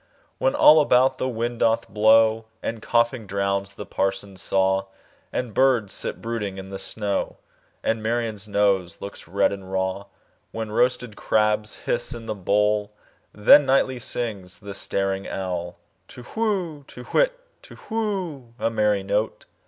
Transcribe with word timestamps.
When 0.39 0.55
all 0.55 0.79
about 0.81 1.19
the 1.19 1.29
wind 1.29 1.59
doth 1.59 1.87
blow, 1.87 2.45
And 2.63 2.81
coughing 2.81 3.27
drowns 3.27 3.73
the 3.73 3.85
parson's 3.85 4.41
saw, 4.41 4.85
And 5.31 5.53
birds 5.53 5.93
sit 5.93 6.23
brooding 6.23 6.57
in 6.57 6.71
the 6.71 6.79
snow, 6.79 7.37
And 7.83 8.01
Marian's 8.01 8.47
nose 8.47 8.99
looks 8.99 9.27
red 9.27 9.51
and 9.51 9.71
raw; 9.71 10.05
When 10.51 10.71
roasted 10.71 11.15
crabs 11.15 11.77
hiss 11.81 12.15
in 12.15 12.25
the 12.25 12.33
bowl—Then 12.33 13.67
nightly 13.67 13.99
sings 13.99 14.57
the 14.57 14.73
staring 14.73 15.25
owlTu 15.25 16.25
whoo! 16.35 16.83
To 16.87 17.03
whit, 17.03 17.39
Tu 17.61 17.77
whoo! 17.87 18.55
A 18.57 18.71
merry 18.71 19.03
note! 19.03 19.45